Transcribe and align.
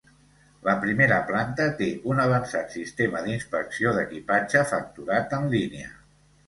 La 0.67 0.73
primera 0.85 1.19
planta 1.31 1.67
té 1.81 1.91
un 2.13 2.21
avançat 2.25 2.73
sistema 2.79 3.23
d'inspecció 3.29 3.95
d'equipatge 4.01 4.67
facturat 4.75 5.39
en 5.41 5.49
línia. 5.57 5.97